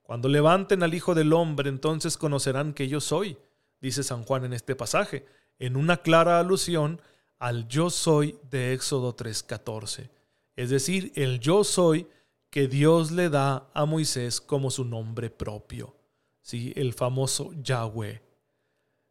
Cuando 0.00 0.30
levanten 0.30 0.82
al 0.82 0.94
Hijo 0.94 1.14
del 1.14 1.34
Hombre, 1.34 1.68
entonces 1.68 2.16
conocerán 2.16 2.72
que 2.72 2.88
yo 2.88 3.02
soy, 3.02 3.36
dice 3.82 4.02
San 4.02 4.24
Juan 4.24 4.46
en 4.46 4.54
este 4.54 4.74
pasaje, 4.74 5.26
en 5.58 5.76
una 5.76 5.98
clara 5.98 6.38
alusión 6.40 7.02
al 7.42 7.66
yo 7.66 7.90
soy 7.90 8.38
de 8.52 8.72
Éxodo 8.72 9.16
3:14, 9.16 10.10
es 10.54 10.70
decir, 10.70 11.10
el 11.16 11.40
yo 11.40 11.64
soy 11.64 12.06
que 12.50 12.68
Dios 12.68 13.10
le 13.10 13.30
da 13.30 13.68
a 13.74 13.84
Moisés 13.84 14.40
como 14.40 14.70
su 14.70 14.84
nombre 14.84 15.28
propio, 15.28 15.96
¿sí? 16.40 16.72
el 16.76 16.92
famoso 16.92 17.50
Yahweh. 17.60 18.22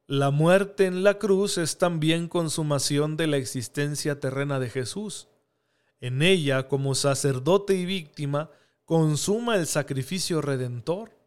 La 0.08 0.32
muerte 0.32 0.86
en 0.86 1.04
la 1.04 1.20
cruz 1.20 1.58
es 1.58 1.78
también 1.78 2.30
consumación 2.30 3.18
de 3.18 3.28
la 3.28 3.36
existencia 3.36 4.22
terrena 4.22 4.62
de 4.62 4.70
Jesús. 4.70 5.28
En 6.00 6.22
ella, 6.22 6.70
como 6.70 6.96
sacerdote 6.96 7.74
y 7.74 7.84
víctima, 7.84 8.50
consuma 8.86 9.58
el 9.58 9.68
sacrificio 9.68 10.42
redentor. 10.42 11.18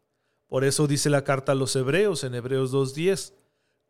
Por 0.47 0.63
eso 0.63 0.87
dice 0.87 1.11
la 1.11 1.23
carta 1.23 1.51
a 1.51 1.55
los 1.55 1.75
Hebreos 1.75 2.23
en 2.23 2.33
Hebreos 2.33 2.73
2.10, 2.73 3.33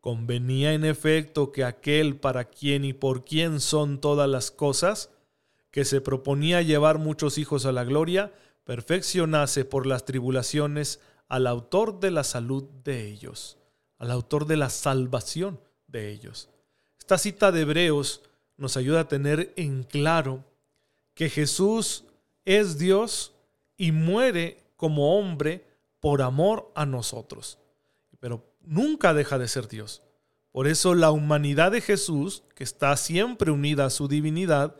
Convenía 0.06 0.72
en 0.72 0.84
efecto 0.84 1.50
que 1.50 1.64
aquel 1.64 2.14
para 2.14 2.44
quien 2.44 2.84
y 2.84 2.92
por 2.92 3.24
quien 3.24 3.58
son 3.58 4.00
todas 4.00 4.28
las 4.28 4.52
cosas, 4.52 5.10
que 5.72 5.84
se 5.84 6.00
proponía 6.00 6.62
llevar 6.62 6.98
muchos 6.98 7.38
hijos 7.38 7.66
a 7.66 7.72
la 7.72 7.82
gloria, 7.82 8.32
perfeccionase 8.62 9.64
por 9.64 9.84
las 9.84 10.04
tribulaciones 10.04 11.00
al 11.26 11.48
autor 11.48 11.98
de 11.98 12.12
la 12.12 12.22
salud 12.22 12.62
de 12.84 13.08
ellos, 13.08 13.58
al 13.98 14.12
autor 14.12 14.46
de 14.46 14.56
la 14.56 14.70
salvación 14.70 15.58
de 15.88 16.12
ellos. 16.12 16.50
Esta 17.00 17.18
cita 17.18 17.50
de 17.50 17.62
Hebreos 17.62 18.22
nos 18.58 18.76
ayuda 18.76 19.00
a 19.00 19.08
tener 19.08 19.52
en 19.56 19.82
claro 19.82 20.44
que 21.14 21.28
Jesús 21.28 22.04
es 22.44 22.78
Dios 22.78 23.32
y 23.76 23.90
muere 23.90 24.62
como 24.76 25.18
hombre 25.18 25.66
por 25.98 26.22
amor 26.22 26.70
a 26.76 26.86
nosotros. 26.86 27.58
Nunca 28.66 29.14
deja 29.14 29.38
de 29.38 29.48
ser 29.48 29.68
Dios. 29.68 30.02
Por 30.50 30.66
eso 30.66 30.94
la 30.94 31.10
humanidad 31.10 31.72
de 31.72 31.80
Jesús, 31.80 32.42
que 32.54 32.64
está 32.64 32.96
siempre 32.96 33.50
unida 33.50 33.86
a 33.86 33.90
su 33.90 34.08
divinidad, 34.08 34.76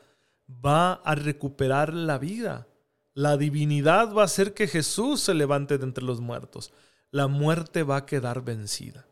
va 0.49 0.95
a 0.95 1.15
recuperar 1.15 1.95
la 1.95 2.19
vida. 2.19 2.67
La 3.15 3.37
divinidad 3.37 4.13
va 4.13 4.23
a 4.23 4.27
hacer 4.27 4.55
que 4.55 4.69
Jesús 4.69 5.21
se 5.21 5.35
levante 5.35 5.79
de 5.79 5.85
entre 5.85 6.05
los 6.05 6.21
muertos. 6.21 6.73
La 7.11 7.29
muerte 7.29 7.83
va 7.83 7.99
a 7.99 8.07
quedar 8.07 8.45
vencida. 8.45 9.07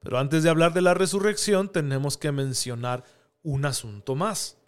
Pero 0.00 0.18
antes 0.18 0.42
de 0.42 0.50
hablar 0.50 0.74
de 0.74 0.82
la 0.82 0.92
resurrección, 0.92 1.70
tenemos 1.70 2.18
que 2.18 2.32
mencionar 2.32 3.04
un 3.42 3.64
asunto 3.64 4.14
más. 4.14 4.58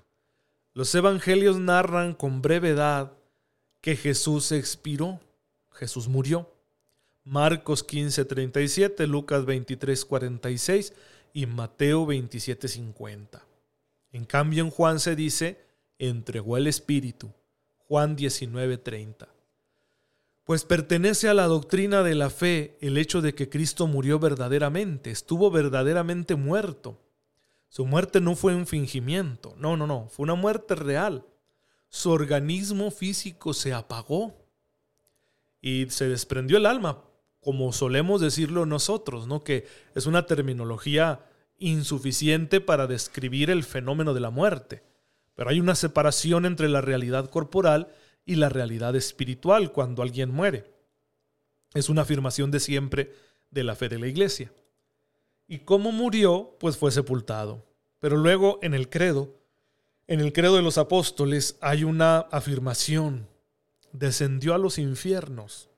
Los 0.73 0.95
evangelios 0.95 1.59
narran 1.59 2.15
con 2.15 2.43
brevedad 2.43 3.13
que 3.81 3.97
Jesús 3.97 4.53
expiró, 4.53 5.21
Jesús 5.71 6.09
murió. 6.09 6.56
Marcos 7.27 7.85
15:37, 7.85 9.09
Lucas 9.09 9.45
23:46 9.45 10.93
y 11.33 11.47
Mateo 11.47 12.07
27:50. 12.07 13.43
En 14.13 14.25
cambio 14.25 14.63
en 14.63 14.71
Juan 14.71 15.01
se 15.01 15.17
dice, 15.17 15.61
entregó 15.99 16.57
el 16.57 16.69
Espíritu. 16.69 17.33
Juan 17.89 18.15
19:30. 18.15 19.27
Pues 20.45 20.65
pertenece 20.65 21.29
a 21.29 21.35
la 21.35 21.47
doctrina 21.47 22.05
de 22.05 22.15
la 22.15 22.31
fe 22.31 22.79
el 22.81 22.97
hecho 22.97 23.21
de 23.21 23.35
que 23.35 23.49
Cristo 23.49 23.89
murió 23.89 24.21
verdaderamente, 24.21 25.11
estuvo 25.11 25.51
verdaderamente 25.51 26.37
muerto. 26.37 27.03
Su 27.69 27.87
muerte 27.87 28.21
no 28.21 28.37
fue 28.37 28.55
un 28.55 28.69
fingimiento, 28.69 29.57
no, 29.59 29.77
no, 29.77 29.89
no, 29.89 30.09
fue 30.11 30.23
una 30.23 30.37
muerte 30.37 30.77
real. 30.77 31.27
Su 31.89 32.13
organismo 32.13 32.93
físico 32.93 33.53
se 33.53 33.75
apagó 33.75 34.33
y 35.61 35.91
se 35.91 36.09
desprendió 36.09 36.59
el 36.59 36.67
alma, 36.67 37.03
como 37.47 37.73
solemos 37.73 38.21
decirlo 38.21 38.67
nosotros, 38.67 39.29
¿no? 39.29 39.45
Que 39.45 39.69
es 39.95 40.07
una 40.07 40.27
terminología 40.27 41.21
insuficiente 41.59 42.61
para 42.61 42.89
describir 42.89 43.51
el 43.51 43.63
fenómeno 43.63 44.15
de 44.15 44.19
la 44.19 44.31
muerte. 44.31 44.83
Pero 45.37 45.51
hay 45.51 45.61
una 45.61 45.77
separación 45.77 46.45
entre 46.45 46.69
la 46.69 46.81
realidad 46.81 47.31
corporal 47.31 47.87
y 48.25 48.35
la 48.35 48.49
realidad 48.49 48.97
espiritual 48.97 49.71
cuando 49.71 50.03
alguien 50.03 50.33
muere. 50.33 50.73
Es 51.73 51.89
una 51.89 52.03
afirmación 52.03 52.51
de 52.51 52.59
siempre 52.59 53.13
de 53.53 53.63
la 53.63 53.77
fe 53.77 53.89
de 53.89 54.01
la 54.01 54.09
iglesia. 54.09 54.53
Y 55.47 55.61
cómo 55.61 55.93
murió, 55.93 56.57
pues 56.59 56.77
fue 56.77 56.91
sepultado. 56.91 57.65
Pero 58.01 58.17
luego 58.17 58.59
en 58.61 58.75
el 58.75 58.91
credo, 58.91 59.37
en 60.09 60.19
el 60.19 60.33
credo 60.33 60.57
de 60.57 60.63
los 60.63 60.79
apóstoles 60.79 61.59
hay 61.61 61.85
una 61.85 62.19
afirmación. 62.19 63.29
Descendió 63.93 64.53
a 64.53 64.59
los 64.59 64.81
infiernos 64.81 65.71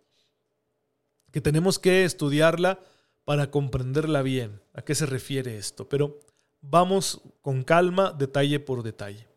que 1.38 1.42
tenemos 1.42 1.78
que 1.78 2.02
estudiarla 2.02 2.80
para 3.24 3.52
comprenderla 3.52 4.22
bien. 4.22 4.60
¿A 4.74 4.82
qué 4.82 4.96
se 4.96 5.06
refiere 5.06 5.56
esto? 5.56 5.88
Pero 5.88 6.18
vamos 6.60 7.20
con 7.42 7.62
calma, 7.62 8.10
detalle 8.10 8.58
por 8.58 8.82
detalle. 8.82 9.28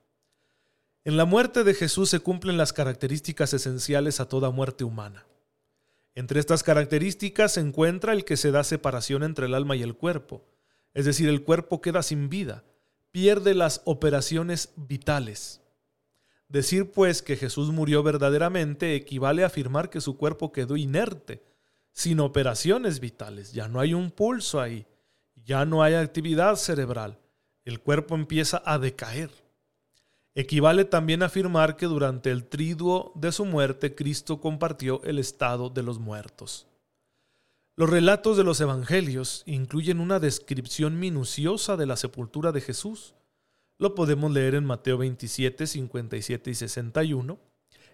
En 1.05 1.15
la 1.15 1.25
muerte 1.25 1.63
de 1.63 1.75
Jesús 1.75 2.09
se 2.09 2.19
cumplen 2.19 2.57
las 2.57 2.73
características 2.73 3.53
esenciales 3.53 4.19
a 4.19 4.27
toda 4.27 4.49
muerte 4.49 4.83
humana. 4.83 5.27
Entre 6.15 6.39
estas 6.39 6.63
características 6.63 7.51
se 7.51 7.59
encuentra 7.59 8.13
el 8.13 8.25
que 8.25 8.35
se 8.35 8.49
da 8.49 8.63
separación 8.63 9.21
entre 9.21 9.45
el 9.45 9.53
alma 9.53 9.75
y 9.75 9.83
el 9.83 9.95
cuerpo, 9.95 10.43
es 10.95 11.05
decir, 11.05 11.29
el 11.29 11.43
cuerpo 11.43 11.81
queda 11.81 12.01
sin 12.01 12.29
vida, 12.29 12.63
pierde 13.11 13.53
las 13.53 13.83
operaciones 13.85 14.73
vitales. 14.75 15.61
Decir 16.49 16.89
pues 16.89 17.21
que 17.21 17.37
Jesús 17.37 17.69
murió 17.69 18.01
verdaderamente 18.01 18.95
equivale 18.95 19.43
a 19.43 19.47
afirmar 19.47 19.91
que 19.91 20.01
su 20.01 20.17
cuerpo 20.17 20.51
quedó 20.51 20.77
inerte, 20.77 21.50
sin 21.93 22.19
operaciones 22.19 22.99
vitales, 22.99 23.53
ya 23.53 23.67
no 23.67 23.79
hay 23.79 23.93
un 23.93 24.11
pulso 24.11 24.59
ahí, 24.59 24.85
ya 25.35 25.65
no 25.65 25.83
hay 25.83 25.93
actividad 25.95 26.55
cerebral, 26.55 27.19
el 27.65 27.79
cuerpo 27.79 28.15
empieza 28.15 28.61
a 28.65 28.79
decaer. 28.79 29.29
Equivale 30.33 30.85
también 30.85 31.23
a 31.23 31.25
afirmar 31.25 31.75
que 31.75 31.87
durante 31.87 32.31
el 32.31 32.45
triduo 32.45 33.11
de 33.15 33.31
su 33.33 33.43
muerte 33.43 33.95
Cristo 33.95 34.39
compartió 34.39 35.03
el 35.03 35.19
estado 35.19 35.69
de 35.69 35.83
los 35.83 35.99
muertos. 35.99 36.67
Los 37.75 37.89
relatos 37.89 38.37
de 38.37 38.43
los 38.43 38.61
evangelios 38.61 39.43
incluyen 39.45 39.99
una 39.99 40.19
descripción 40.19 40.99
minuciosa 40.99 41.77
de 41.77 41.85
la 41.85 41.97
sepultura 41.97 42.51
de 42.51 42.61
Jesús. 42.61 43.15
lo 43.77 43.95
podemos 43.95 44.31
leer 44.31 44.53
en 44.53 44.63
Mateo 44.63 44.99
27, 44.99 45.65
57 45.65 46.51
y 46.51 46.53
61, 46.53 47.39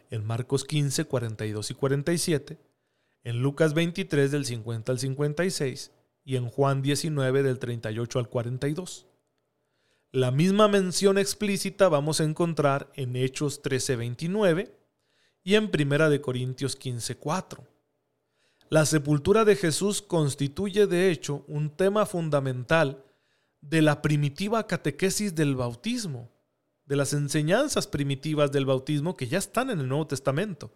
en 0.09 0.25
Marcos 0.25 0.65
15, 0.65 1.05
42 1.05 1.71
y 1.71 1.73
47, 1.73 2.57
en 3.23 3.41
Lucas 3.41 3.73
23 3.73 4.31
del 4.31 4.45
50 4.45 4.91
al 4.91 4.99
56 4.99 5.91
y 6.23 6.35
en 6.35 6.49
Juan 6.49 6.81
19 6.81 7.43
del 7.43 7.59
38 7.59 8.19
al 8.19 8.29
42. 8.29 9.07
La 10.11 10.31
misma 10.31 10.67
mención 10.67 11.17
explícita 11.17 11.89
vamos 11.89 12.21
a 12.21 12.23
encontrar 12.23 12.91
en 12.95 13.15
Hechos 13.15 13.61
13:29 13.61 14.73
y 15.43 15.55
en 15.55 15.69
Primera 15.69 16.09
de 16.09 16.21
Corintios 16.21 16.75
15:4. 16.77 17.65
La 18.69 18.85
sepultura 18.85 19.45
de 19.45 19.55
Jesús 19.55 20.01
constituye 20.01 20.87
de 20.87 21.11
hecho 21.11 21.45
un 21.47 21.69
tema 21.69 22.05
fundamental 22.05 23.03
de 23.61 23.81
la 23.81 24.01
primitiva 24.01 24.67
catequesis 24.67 25.35
del 25.35 25.55
bautismo, 25.55 26.29
de 26.85 26.95
las 26.95 27.13
enseñanzas 27.13 27.87
primitivas 27.87 28.51
del 28.51 28.65
bautismo 28.65 29.15
que 29.15 29.27
ya 29.27 29.37
están 29.37 29.69
en 29.69 29.79
el 29.79 29.87
Nuevo 29.87 30.07
Testamento. 30.07 30.71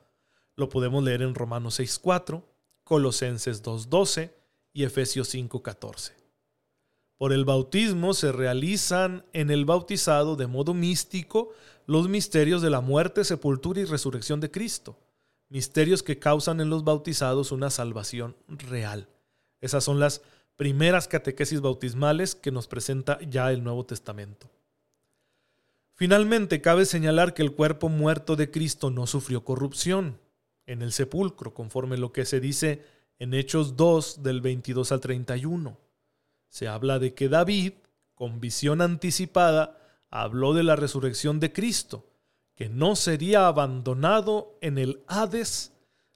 Lo 0.56 0.70
podemos 0.70 1.04
leer 1.04 1.22
en 1.22 1.36
Romanos 1.36 1.80
6:4, 1.80 2.44
Colosenses 2.84 3.64
2:12 3.64 4.34
y 4.74 4.84
Efesios 4.84 5.28
5:14. 5.34 6.14
Por 7.18 7.34
el 7.34 7.46
bautismo 7.46 8.14
se 8.14 8.32
realizan 8.32 9.26
en 9.34 9.52
el 9.52 9.66
bautizado 9.66 10.36
de 10.36 10.48
modo 10.48 10.74
místico 10.74 11.52
los 11.86 12.10
misterios 12.10 12.62
de 12.62 12.70
la 12.70 12.82
muerte, 12.82 13.24
sepultura 13.24 13.80
y 13.80 13.86
resurrección 13.86 14.40
de 14.40 14.50
Cristo 14.50 14.98
misterios 15.52 16.02
que 16.02 16.18
causan 16.18 16.62
en 16.62 16.70
los 16.70 16.86
bautizados 16.86 17.52
una 17.52 17.70
salvación 17.70 18.38
real. 18.48 19.10
Esas 19.60 19.84
son 19.84 20.00
las 20.00 20.22
primeras 20.56 21.10
catequesis 21.10 21.60
bautismales 21.60 22.36
que 22.36 22.52
nos 22.52 22.68
presenta 22.68 23.20
ya 23.30 23.52
el 23.52 23.64
Nuevo 23.64 23.86
Testamento. 23.86 24.50
Finalmente, 25.94 26.62
cabe 26.62 26.86
señalar 26.86 27.34
que 27.34 27.42
el 27.42 27.52
cuerpo 27.52 27.90
muerto 27.90 28.38
de 28.38 28.50
Cristo 28.50 28.90
no 28.90 29.06
sufrió 29.08 29.44
corrupción 29.44 30.20
en 30.72 30.82
el 30.82 30.92
sepulcro, 30.92 31.54
conforme 31.54 31.98
lo 31.98 32.14
que 32.14 32.26
se 32.26 32.40
dice 32.40 32.84
en 33.20 33.34
Hechos 33.34 33.76
2 33.76 34.24
del 34.24 34.42
22 34.42 34.92
al 34.92 35.02
31. 35.02 35.78
Se 36.48 36.68
habla 36.68 36.98
de 36.98 37.14
que 37.14 37.30
David, 37.30 37.74
con 38.16 38.40
visión 38.40 38.82
anticipada, 38.82 39.78
habló 40.10 40.54
de 40.54 40.64
la 40.64 40.76
resurrección 40.76 41.40
de 41.40 41.52
Cristo 41.52 42.08
que 42.56 42.70
no 42.70 42.96
sería 42.96 43.48
abandonado 43.48 44.58
en 44.62 44.78
el 44.78 45.04
Hades. 45.08 45.74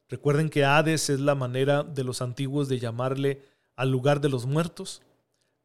Recuerden 0.08 0.50
que 0.50 0.64
Hades 0.64 1.10
es 1.10 1.20
la 1.20 1.34
manera 1.34 1.84
de 1.84 2.04
los 2.04 2.22
antiguos 2.22 2.70
de 2.70 2.78
llamarle 2.78 3.42
al 3.76 3.90
lugar 3.90 4.22
de 4.22 4.30
los 4.30 4.46
muertos. 4.46 5.02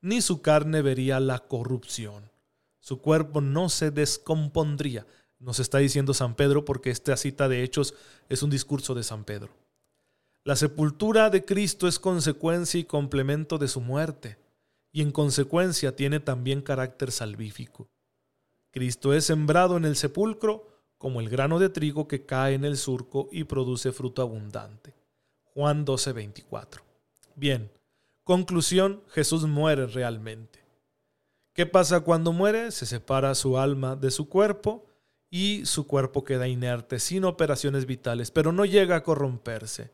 Ni 0.01 0.23
su 0.23 0.41
carne 0.41 0.81
vería 0.81 1.21
la 1.21 1.41
corrupción. 1.41 2.31
Su 2.79 3.03
cuerpo 3.03 3.43
no 3.43 3.69
se 3.69 3.91
descompondría. 3.91 5.07
Nos 5.41 5.59
está 5.59 5.79
diciendo 5.79 6.13
San 6.13 6.35
Pedro 6.35 6.67
porque 6.67 6.91
esta 6.91 7.17
cita 7.17 7.49
de 7.49 7.65
Hechos 7.65 7.95
es 8.29 8.43
un 8.43 8.51
discurso 8.51 8.95
de 8.95 9.03
San 9.03 9.25
Pedro. 9.25 9.51
La 10.45 10.55
sepultura 10.55 11.31
de 11.31 11.47
Cristo 11.47 11.89
es 11.89 11.99
consecuencia 11.99 12.79
y 12.79 12.85
complemento 12.85 13.57
de 13.57 13.69
su 13.69 13.81
muerte, 13.81 14.39
y 14.93 15.01
en 15.01 15.13
consecuencia 15.13 15.97
tiene 15.97 16.21
también 16.21 16.61
carácter 16.61 17.11
salvífico. 17.11 17.89
Cristo 18.71 19.15
es 19.15 19.25
sembrado 19.25 19.79
en 19.79 19.87
el 19.87 19.97
sepulcro 19.97 20.67
como 20.99 21.21
el 21.21 21.31
grano 21.31 21.59
de 21.59 21.71
trigo 21.71 22.07
que 22.07 22.27
cae 22.27 22.55
en 22.55 22.65
el 22.67 22.77
surco 22.77 23.31
y 23.33 23.45
produce 23.45 23.93
fruto 23.93 24.21
abundante. 24.21 24.95
Juan 25.45 25.87
12:24. 25.87 26.83
Bien, 27.35 27.71
conclusión, 28.25 29.03
Jesús 29.09 29.47
muere 29.47 29.87
realmente. 29.87 30.61
¿Qué 31.55 31.65
pasa 31.65 32.01
cuando 32.01 32.33
muere? 32.33 32.71
Se 32.71 32.85
separa 32.85 33.35
su 33.35 33.59
alma 33.59 33.97
de 33.97 34.11
su 34.11 34.29
cuerpo 34.29 34.90
y 35.31 35.65
su 35.65 35.87
cuerpo 35.87 36.25
queda 36.25 36.49
inerte, 36.49 36.99
sin 36.99 37.25
operaciones 37.25 37.87
vitales, 37.87 38.31
pero 38.31 38.53
no 38.53 38.65
llega 38.65 38.97
a 38.97 39.03
corromperse. 39.03 39.93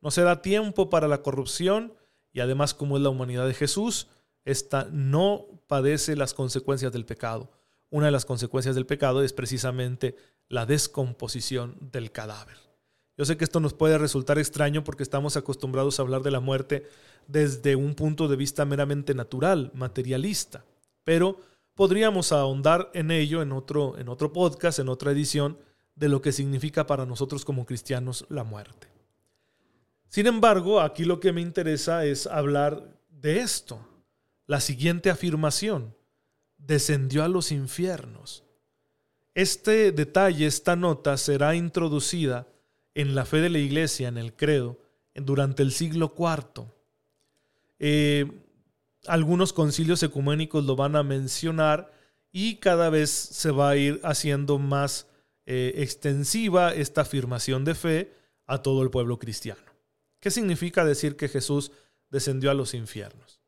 No 0.00 0.10
se 0.12 0.22
da 0.22 0.40
tiempo 0.40 0.88
para 0.88 1.08
la 1.08 1.22
corrupción 1.22 1.92
y 2.32 2.40
además 2.40 2.74
como 2.74 2.96
es 2.96 3.02
la 3.02 3.08
humanidad 3.08 3.46
de 3.46 3.54
Jesús, 3.54 4.08
ésta 4.44 4.88
no 4.92 5.46
padece 5.66 6.14
las 6.14 6.34
consecuencias 6.34 6.92
del 6.92 7.04
pecado. 7.04 7.50
Una 7.90 8.06
de 8.06 8.12
las 8.12 8.24
consecuencias 8.24 8.76
del 8.76 8.86
pecado 8.86 9.22
es 9.22 9.32
precisamente 9.32 10.14
la 10.48 10.66
descomposición 10.66 11.76
del 11.80 12.12
cadáver. 12.12 12.56
Yo 13.16 13.24
sé 13.24 13.36
que 13.36 13.44
esto 13.44 13.58
nos 13.58 13.74
puede 13.74 13.98
resultar 13.98 14.38
extraño 14.38 14.84
porque 14.84 15.02
estamos 15.02 15.36
acostumbrados 15.36 15.98
a 15.98 16.02
hablar 16.02 16.22
de 16.22 16.30
la 16.30 16.38
muerte 16.38 16.86
desde 17.26 17.74
un 17.74 17.94
punto 17.94 18.28
de 18.28 18.36
vista 18.36 18.64
meramente 18.64 19.12
natural, 19.14 19.72
materialista, 19.74 20.64
pero 21.02 21.40
podríamos 21.78 22.32
ahondar 22.32 22.90
en 22.92 23.12
ello 23.12 23.40
en 23.40 23.52
otro, 23.52 23.96
en 23.98 24.08
otro 24.08 24.32
podcast, 24.32 24.80
en 24.80 24.88
otra 24.88 25.12
edición, 25.12 25.56
de 25.94 26.08
lo 26.08 26.20
que 26.20 26.32
significa 26.32 26.88
para 26.88 27.06
nosotros 27.06 27.44
como 27.44 27.64
cristianos 27.64 28.26
la 28.30 28.42
muerte. 28.42 28.88
Sin 30.08 30.26
embargo, 30.26 30.80
aquí 30.80 31.04
lo 31.04 31.20
que 31.20 31.32
me 31.32 31.40
interesa 31.40 32.04
es 32.04 32.26
hablar 32.26 32.98
de 33.10 33.38
esto, 33.38 33.78
la 34.48 34.60
siguiente 34.60 35.08
afirmación, 35.08 35.94
descendió 36.56 37.22
a 37.22 37.28
los 37.28 37.52
infiernos. 37.52 38.42
Este 39.36 39.92
detalle, 39.92 40.46
esta 40.46 40.74
nota, 40.74 41.16
será 41.16 41.54
introducida 41.54 42.48
en 42.96 43.14
la 43.14 43.24
fe 43.24 43.36
de 43.36 43.50
la 43.50 43.58
iglesia, 43.58 44.08
en 44.08 44.18
el 44.18 44.34
credo, 44.34 44.80
durante 45.14 45.62
el 45.62 45.70
siglo 45.70 46.12
IV. 46.18 46.66
Algunos 49.06 49.52
concilios 49.52 50.02
ecuménicos 50.02 50.64
lo 50.64 50.76
van 50.76 50.96
a 50.96 51.02
mencionar 51.02 51.92
y 52.32 52.56
cada 52.56 52.90
vez 52.90 53.10
se 53.10 53.50
va 53.50 53.70
a 53.70 53.76
ir 53.76 54.00
haciendo 54.04 54.58
más 54.58 55.06
eh, 55.46 55.74
extensiva 55.76 56.74
esta 56.74 57.02
afirmación 57.02 57.64
de 57.64 57.74
fe 57.74 58.12
a 58.46 58.62
todo 58.62 58.82
el 58.82 58.90
pueblo 58.90 59.18
cristiano. 59.18 59.60
¿Qué 60.20 60.30
significa 60.30 60.84
decir 60.84 61.16
que 61.16 61.28
Jesús 61.28 61.70
descendió 62.10 62.50
a 62.50 62.54
los 62.54 62.74
infiernos? 62.74 63.40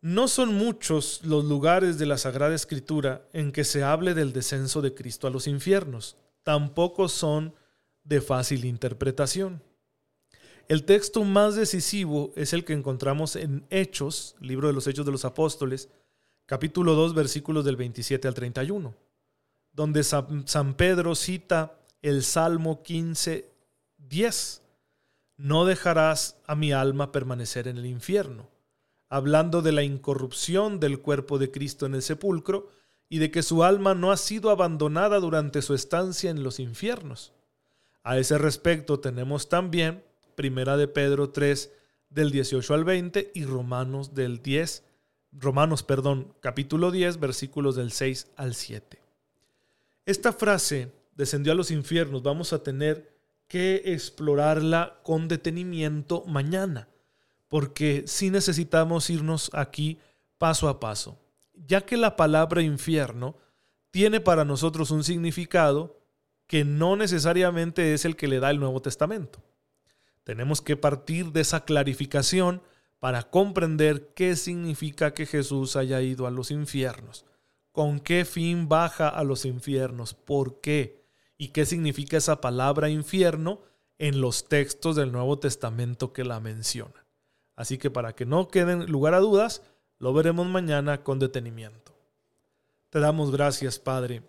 No 0.00 0.26
son 0.26 0.54
muchos 0.54 1.20
los 1.22 1.44
lugares 1.44 1.96
de 1.96 2.06
la 2.06 2.18
Sagrada 2.18 2.54
Escritura 2.54 3.28
en 3.32 3.52
que 3.52 3.62
se 3.62 3.84
hable 3.84 4.14
del 4.14 4.32
descenso 4.32 4.82
de 4.82 4.94
Cristo 4.94 5.28
a 5.28 5.30
los 5.30 5.46
infiernos. 5.46 6.16
Tampoco 6.42 7.08
son 7.08 7.54
de 8.02 8.20
fácil 8.20 8.64
interpretación. 8.64 9.62
El 10.68 10.84
texto 10.84 11.24
más 11.24 11.54
decisivo 11.54 12.32
es 12.36 12.52
el 12.52 12.64
que 12.64 12.72
encontramos 12.72 13.36
en 13.36 13.66
Hechos, 13.70 14.36
libro 14.40 14.68
de 14.68 14.74
los 14.74 14.86
Hechos 14.86 15.04
de 15.04 15.12
los 15.12 15.24
Apóstoles, 15.24 15.88
capítulo 16.46 16.94
2, 16.94 17.14
versículos 17.14 17.64
del 17.64 17.76
27 17.76 18.28
al 18.28 18.34
31, 18.34 18.94
donde 19.72 20.02
San 20.04 20.74
Pedro 20.76 21.14
cita 21.14 21.78
el 22.00 22.22
Salmo 22.22 22.82
15, 22.82 23.50
10. 23.98 24.62
No 25.36 25.64
dejarás 25.64 26.36
a 26.46 26.54
mi 26.54 26.72
alma 26.72 27.12
permanecer 27.12 27.68
en 27.68 27.78
el 27.78 27.86
infierno 27.86 28.52
hablando 29.12 29.60
de 29.60 29.72
la 29.72 29.82
incorrupción 29.82 30.80
del 30.80 31.02
cuerpo 31.02 31.38
de 31.38 31.50
Cristo 31.50 31.84
en 31.84 31.94
el 31.94 32.00
sepulcro 32.00 32.70
y 33.10 33.18
de 33.18 33.30
que 33.30 33.42
su 33.42 33.62
alma 33.62 33.94
no 33.94 34.10
ha 34.10 34.16
sido 34.16 34.48
abandonada 34.48 35.20
durante 35.20 35.60
su 35.60 35.74
estancia 35.74 36.30
en 36.30 36.42
los 36.42 36.58
infiernos. 36.58 37.34
A 38.02 38.16
ese 38.16 38.38
respecto 38.38 39.00
tenemos 39.00 39.50
también 39.50 40.02
Primera 40.34 40.76
de 40.76 40.88
Pedro 40.88 41.30
3 41.30 41.70
del 42.10 42.30
18 42.30 42.74
al 42.74 42.84
20 42.84 43.32
y 43.34 43.44
Romanos 43.44 44.14
del 44.14 44.42
10 44.42 44.84
Romanos, 45.32 45.82
perdón, 45.82 46.34
capítulo 46.40 46.90
10 46.90 47.18
versículos 47.18 47.74
del 47.74 47.90
6 47.90 48.32
al 48.36 48.54
7. 48.54 49.00
Esta 50.04 50.32
frase 50.32 50.92
descendió 51.14 51.52
a 51.52 51.56
los 51.56 51.70
infiernos, 51.70 52.22
vamos 52.22 52.52
a 52.52 52.62
tener 52.62 53.10
que 53.48 53.82
explorarla 53.86 55.00
con 55.02 55.28
detenimiento 55.28 56.24
mañana 56.26 56.88
porque 57.48 58.04
sí 58.06 58.30
necesitamos 58.30 59.10
irnos 59.10 59.50
aquí 59.52 59.98
paso 60.38 60.68
a 60.68 60.80
paso, 60.80 61.18
ya 61.54 61.82
que 61.82 61.98
la 61.98 62.16
palabra 62.16 62.62
infierno 62.62 63.36
tiene 63.90 64.20
para 64.20 64.46
nosotros 64.46 64.90
un 64.90 65.04
significado 65.04 65.98
que 66.46 66.64
no 66.64 66.96
necesariamente 66.96 67.92
es 67.92 68.06
el 68.06 68.16
que 68.16 68.28
le 68.28 68.40
da 68.40 68.50
el 68.50 68.58
Nuevo 68.58 68.80
Testamento. 68.80 69.42
Tenemos 70.24 70.60
que 70.60 70.76
partir 70.76 71.32
de 71.32 71.40
esa 71.40 71.64
clarificación 71.64 72.62
para 73.00 73.30
comprender 73.30 74.12
qué 74.14 74.36
significa 74.36 75.12
que 75.12 75.26
Jesús 75.26 75.74
haya 75.74 76.00
ido 76.00 76.26
a 76.26 76.30
los 76.30 76.50
infiernos, 76.50 77.24
con 77.72 77.98
qué 77.98 78.24
fin 78.24 78.68
baja 78.68 79.08
a 79.08 79.24
los 79.24 79.44
infiernos, 79.44 80.14
por 80.14 80.60
qué 80.60 81.02
y 81.36 81.48
qué 81.48 81.66
significa 81.66 82.16
esa 82.16 82.40
palabra 82.40 82.88
infierno 82.88 83.60
en 83.98 84.20
los 84.20 84.48
textos 84.48 84.94
del 84.94 85.10
Nuevo 85.10 85.38
Testamento 85.38 86.12
que 86.12 86.22
la 86.22 86.38
mencionan. 86.38 87.04
Así 87.56 87.78
que 87.78 87.90
para 87.90 88.14
que 88.14 88.26
no 88.26 88.48
queden 88.48 88.86
lugar 88.86 89.14
a 89.14 89.20
dudas, 89.20 89.62
lo 89.98 90.12
veremos 90.12 90.46
mañana 90.46 91.02
con 91.02 91.18
detenimiento. 91.18 91.92
Te 92.90 93.00
damos 93.00 93.32
gracias, 93.32 93.78
Padre, 93.78 94.22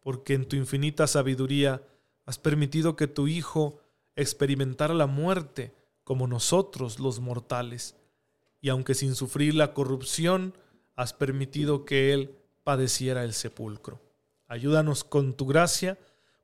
porque 0.00 0.34
en 0.34 0.46
tu 0.46 0.56
infinita 0.56 1.06
sabiduría 1.06 1.82
has 2.26 2.38
permitido 2.38 2.96
que 2.96 3.06
tu 3.06 3.28
Hijo 3.28 3.80
experimentara 4.18 4.92
la 4.92 5.06
muerte 5.06 5.72
como 6.04 6.26
nosotros 6.26 6.98
los 6.98 7.20
mortales, 7.20 7.96
y 8.60 8.68
aunque 8.68 8.94
sin 8.94 9.14
sufrir 9.14 9.54
la 9.54 9.72
corrupción, 9.72 10.54
has 10.96 11.12
permitido 11.12 11.84
que 11.84 12.12
Él 12.12 12.36
padeciera 12.64 13.24
el 13.24 13.32
sepulcro. 13.32 14.00
Ayúdanos 14.48 15.04
con 15.04 15.34
tu 15.34 15.46
gracia 15.46 15.98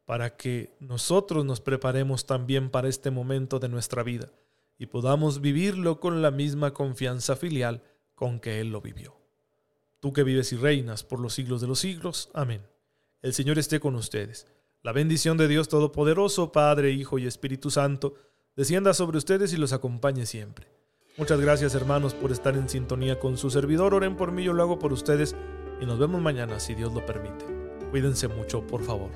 para 0.04 0.36
que 0.36 0.76
nosotros 0.78 1.44
nos 1.44 1.60
preparemos 1.60 2.26
también 2.26 2.70
para 2.70 2.88
este 2.88 3.10
momento 3.10 3.58
de 3.58 3.68
nuestra 3.68 4.02
vida 4.02 4.30
y 4.78 4.86
podamos 4.86 5.40
vivirlo 5.40 5.98
con 5.98 6.22
la 6.22 6.30
misma 6.30 6.72
confianza 6.72 7.36
filial 7.36 7.82
con 8.14 8.38
que 8.38 8.60
Él 8.60 8.70
lo 8.70 8.80
vivió. 8.80 9.16
Tú 10.00 10.12
que 10.12 10.22
vives 10.22 10.52
y 10.52 10.56
reinas 10.56 11.02
por 11.02 11.18
los 11.18 11.34
siglos 11.34 11.60
de 11.60 11.66
los 11.66 11.80
siglos. 11.80 12.30
Amén. 12.34 12.62
El 13.22 13.32
Señor 13.32 13.58
esté 13.58 13.80
con 13.80 13.94
ustedes. 13.94 14.46
La 14.84 14.92
bendición 14.92 15.38
de 15.38 15.48
Dios 15.48 15.68
Todopoderoso, 15.68 16.52
Padre, 16.52 16.90
Hijo 16.90 17.18
y 17.18 17.26
Espíritu 17.26 17.70
Santo, 17.70 18.16
descienda 18.54 18.92
sobre 18.92 19.16
ustedes 19.16 19.54
y 19.54 19.56
los 19.56 19.72
acompañe 19.72 20.26
siempre. 20.26 20.68
Muchas 21.16 21.40
gracias 21.40 21.74
hermanos 21.74 22.12
por 22.12 22.30
estar 22.30 22.54
en 22.54 22.68
sintonía 22.68 23.18
con 23.18 23.38
su 23.38 23.48
servidor. 23.48 23.94
Oren 23.94 24.14
por 24.14 24.30
mí, 24.30 24.44
yo 24.44 24.52
lo 24.52 24.62
hago 24.62 24.78
por 24.78 24.92
ustedes 24.92 25.34
y 25.80 25.86
nos 25.86 25.98
vemos 25.98 26.20
mañana 26.20 26.60
si 26.60 26.74
Dios 26.74 26.92
lo 26.92 27.06
permite. 27.06 27.46
Cuídense 27.90 28.28
mucho, 28.28 28.66
por 28.66 28.82
favor. 28.82 29.08